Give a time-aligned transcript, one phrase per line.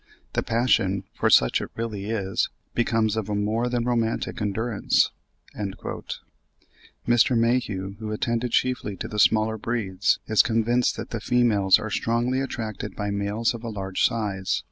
[0.33, 5.11] The passion, for such it really is, becomes of a more than romantic endurance."
[7.07, 7.37] Mr.
[7.37, 12.41] Mayhew, who attended chiefly to the smaller breeds, is convinced that the females are strongly
[12.41, 14.59] attracted by males of a large size.